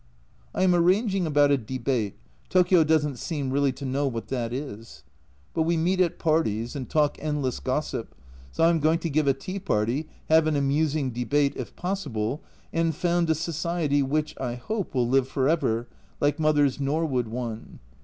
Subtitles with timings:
[0.55, 2.15] I am arranging about a Debate,
[2.49, 5.03] Tokio doesn't seem really to know what that is!
[5.53, 8.15] But we meet at parties and talk endless gossip,
[8.51, 12.41] so I am going to give a tea party, have an amusing Debate (if possible),
[12.73, 15.87] and found a society which, I hope, will live for ever,
[16.19, 17.77] like Mother's Norwood one.